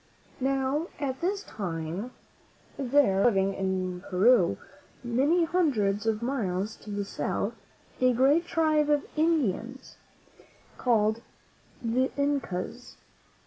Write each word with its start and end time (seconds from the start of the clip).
Now, 0.39 0.87
at 0.99 1.21
this 1.21 1.43
time 1.43 2.09
there 2.75 3.17
was 3.17 3.25
living 3.27 3.53
in 3.53 4.01
Peru, 4.09 4.57
many 5.03 5.43
hundreds 5.43 6.07
of 6.07 6.23
miles 6.23 6.75
to 6.77 6.89
the 6.89 7.05
South, 7.05 7.53
a 7.99 8.11
great 8.11 8.47
tribe 8.47 8.89
of 8.89 9.05
Indians 9.15 9.97
called 10.79 11.21
the 11.83 12.09
Incas. 12.17 12.97